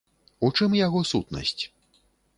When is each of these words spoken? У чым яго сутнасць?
У 0.47 0.49
чым 0.59 0.71
яго 0.79 1.03
сутнасць? 1.11 1.57